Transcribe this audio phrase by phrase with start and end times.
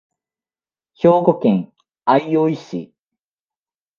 [0.95, 1.71] 兵庫県
[2.07, 2.91] 相生市